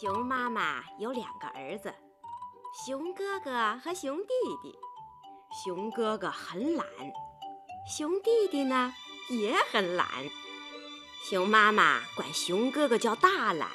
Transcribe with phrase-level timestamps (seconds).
[0.00, 1.94] 熊妈妈有两个儿子，
[2.86, 4.74] 熊哥哥和熊弟弟。
[5.62, 6.86] 熊哥哥很懒，
[7.94, 8.94] 熊弟弟呢
[9.28, 10.08] 也很懒。
[11.22, 13.68] 熊妈妈管熊哥哥叫大懒，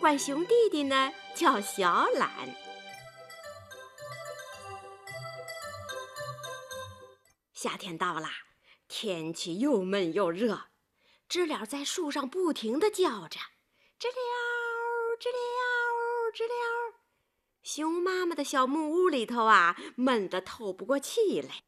[0.00, 2.28] 管熊弟弟呢叫小懒。
[7.52, 8.28] 夏天到了，
[8.88, 10.62] 天气又闷又热，
[11.28, 13.38] 知了在树上不停地叫着
[14.00, 14.57] ：“知了，
[15.18, 16.50] 知了，知了。”
[17.62, 21.64] 熊妈妈的小木屋里头啊，闷得透不过气来。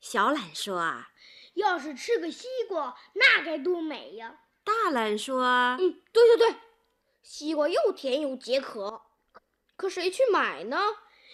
[0.00, 1.08] 小懒说：“啊
[1.54, 5.42] 要是吃个西瓜，那该多美呀！”大懒说
[5.80, 6.56] ：“嗯，对对对，
[7.22, 9.02] 西瓜又甜又解渴。
[9.76, 10.78] 可谁去买呢？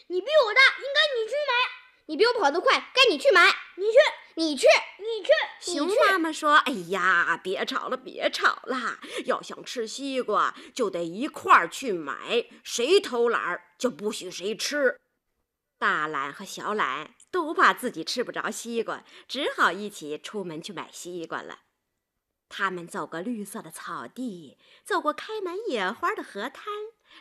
[0.06, 1.82] 你比我大，应该你去买。
[2.06, 3.47] 你比我跑得快，该你去买。
[3.77, 3.98] 你去，
[4.37, 4.66] 你去，
[4.98, 5.30] 你去。”
[5.73, 8.99] 熊妈妈说：“哎呀，别吵了，别吵了！
[9.24, 12.46] 要想吃西瓜，就得一块儿去买。
[12.62, 15.01] 谁偷懒儿，就不许谁吃。”
[15.79, 21.60] 大懒和小懒都怕自己吃不着西瓜，只好一起出门去买西瓜了。
[22.49, 26.66] 他们走过绿色的草地，走过开满野花的河滩，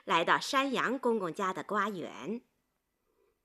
[0.04, 2.42] 来到山羊公公家的瓜园。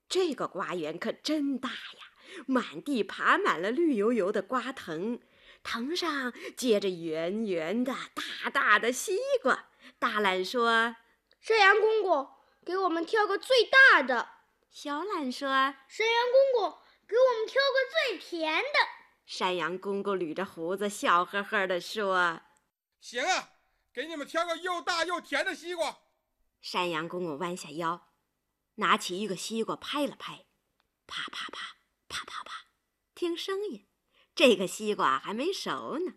[0.08, 5.20] 这个瓜园可真大呀，满地爬满了绿油油的瓜藤，
[5.62, 9.68] 藤上结着圆圆的、大大的西瓜。
[9.98, 10.96] 大懒说
[11.40, 12.28] ：“山羊公公，
[12.64, 14.28] 给我们挑个最大的。”
[14.70, 15.48] 小懒说
[15.88, 16.16] ：“山羊
[16.52, 18.78] 公公，给我们挑个最甜的。”
[19.26, 22.40] 山羊公公捋着胡子，笑呵呵地说
[23.00, 23.50] ：“行啊，
[23.92, 25.96] 给你们挑个又大又甜的西瓜。”
[26.62, 28.05] 山羊公公弯下腰。
[28.76, 30.46] 拿起一个西瓜拍了拍，
[31.06, 31.76] 啪啪啪，
[32.08, 32.66] 啪啪啪，
[33.14, 33.86] 听声音，
[34.34, 36.14] 这个西瓜还没熟呢。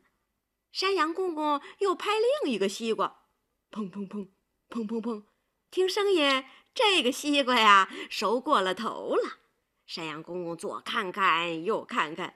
[0.71, 2.11] 山羊公公又拍
[2.43, 3.23] 另一个西瓜，
[3.71, 4.29] 砰砰砰，
[4.69, 5.25] 砰砰砰，
[5.71, 9.39] 听声音，这个西瓜呀熟过了头了。
[9.85, 12.35] 山羊公公左看看右看看，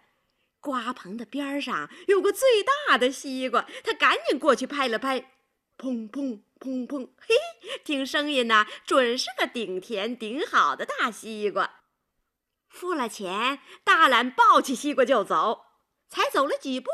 [0.59, 5.31] 瓜棚的边上有个最大的西瓜，他赶紧过去拍了拍，
[5.84, 6.44] 砰砰。
[6.64, 7.36] 砰砰，嘿，
[7.84, 11.82] 听声音呢，准是个顶甜顶好的大西瓜。
[12.70, 15.66] 付了钱，大懒抱起西瓜就走。
[16.08, 16.90] 才走了几步，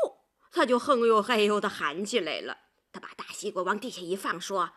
[0.50, 2.58] 他就哼哟嘿哟的喊起来了。
[2.90, 4.72] 他把大西瓜往地下一放，说：“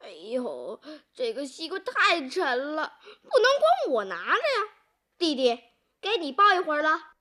[0.00, 0.80] 哎呦，
[1.12, 2.94] 这个西瓜太沉了，
[3.24, 4.72] 不能光我拿着呀。
[5.18, 5.58] 弟弟，
[6.00, 7.16] 该你抱一会儿了。”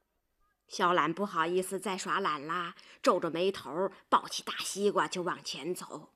[0.68, 6.14] 小懒不好意思再耍懒啦，皱着眉头抱起大西瓜就往前走。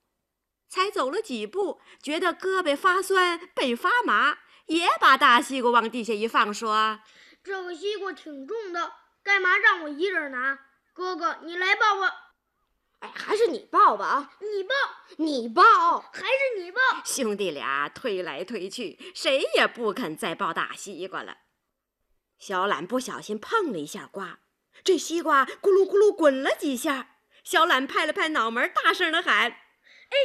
[0.68, 7.02] 才走了几步，觉得胳膊发酸，背发麻，也把大西瓜往地下一放，说
[7.44, 10.60] ：“这个西瓜挺重的，干嘛让我一人拿？
[10.94, 12.34] 哥哥，你来抱吧。
[13.00, 14.34] ”“哎，还是你抱吧啊！
[14.40, 14.76] 你抱，
[15.18, 21.38] 你抱，还是你抱。”兄弟俩推来推去，谁也不肯再抱大西瓜了。
[22.38, 24.41] 小懒不小心碰了一下瓜，
[24.84, 27.16] 这西瓜咕噜咕噜滚了几下。
[27.44, 30.18] 小懒拍了拍脑门，大声的喊：“哎！”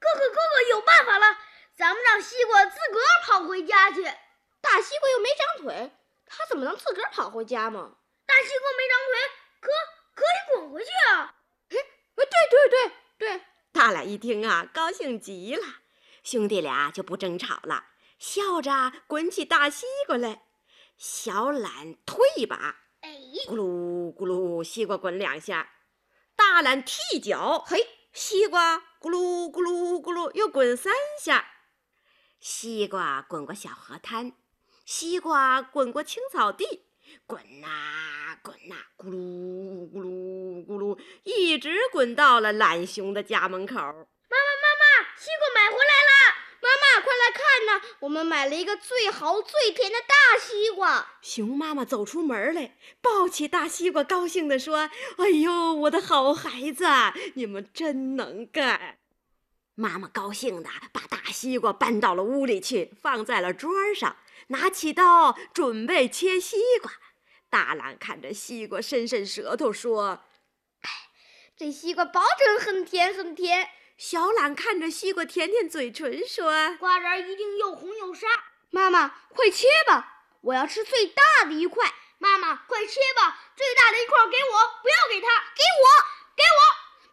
[0.00, 1.38] 哥哥，哥哥有办法了！
[1.76, 4.02] 咱们让西瓜自个儿跑回家去。
[4.60, 5.92] 大西瓜又没长腿，
[6.26, 7.96] 它怎么能自个儿跑回家嘛？
[8.26, 9.18] 大西瓜没长腿，
[9.60, 9.70] 可
[10.14, 11.34] 可以滚回去啊！
[11.68, 11.76] 哎，
[12.16, 13.44] 对对对对！
[13.72, 15.64] 大懒一听啊，高兴极了，
[16.22, 17.86] 兄弟俩就不争吵了，
[18.18, 20.42] 笑着滚起大西瓜来。
[20.96, 23.10] 小懒推一把，哎，
[23.46, 23.62] 咕噜
[24.10, 25.70] 咕噜，西瓜滚两下。
[26.34, 28.82] 大懒踢脚，嘿，西瓜。
[29.02, 31.44] 咕噜咕噜咕噜，又滚三下，
[32.38, 34.32] 西瓜滚过小河滩，
[34.84, 36.86] 西瓜滚过青草地，
[37.26, 43.74] 滚呐滚呐，咕噜咕噜咕噜，一直滚到了懒熊的家门口。
[43.74, 46.12] 妈妈妈妈，西瓜买回来了！
[46.62, 47.12] 妈妈快
[48.00, 51.18] 我们买了一个最好最甜的大西瓜。
[51.20, 56.84] 熊妈妈走出门来，抱起大西瓜，高兴地说：“哎呦，我的好孩子，
[57.34, 58.98] 你们真能干！”
[59.74, 64.16] 妈妈高兴地把大西瓜搬到了屋里去，放在了桌上，
[64.48, 66.92] 拿起刀准备切西瓜。
[67.48, 70.24] 大懒看着西瓜，伸伸舌头说
[70.82, 70.90] ：“哎，
[71.56, 78.26] 这西瓜保准很甜很甜。”小懒看着西瓜，舔舔嘴唇说：“瓜瓤一定又红又沙。”
[78.70, 80.24] 妈妈，快切吧！
[80.40, 81.92] 我要吃最大的一块。
[82.18, 83.50] 妈妈，快切吧！
[83.56, 85.86] 最大的一块给我，不要给他，给我，
[86.36, 86.60] 给我，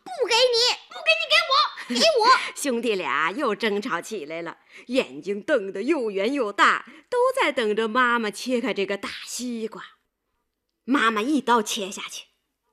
[0.04, 2.40] 不给你，不给你，给我，给我。
[2.56, 9.84] 兄弟俩又争吵起来了，眼睛瞪得又圆又大，都在等着妈妈切开这个大西瓜。
[10.84, 12.28] 妈妈一刀切下去，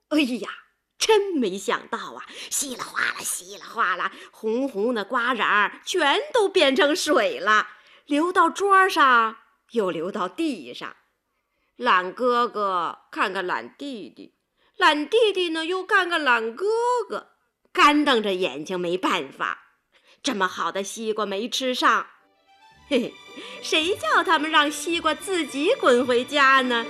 [0.09, 0.49] 哎呀，
[0.97, 2.25] 真没想到啊！
[2.49, 7.67] 稀里哗啦，稀里哗啦，红红的瓜瓤儿全都变成水了，
[8.05, 9.37] 流到桌上，
[9.71, 10.95] 又流到地上。
[11.75, 14.33] 懒哥哥看看懒弟弟，
[14.75, 16.65] 懒弟弟呢又看看懒哥
[17.07, 17.33] 哥，
[17.71, 19.65] 干瞪着眼睛没办法。
[20.23, 22.07] 这么好的西瓜没吃上，
[22.89, 23.13] 嘿嘿，
[23.61, 26.83] 谁叫他们让西瓜自己滚回家呢？